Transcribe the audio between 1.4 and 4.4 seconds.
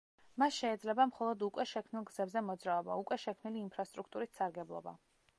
უკვე შექმნილ გზებზე მოძრაობა, უკვე შექმნილი ინფრასტრუქტურით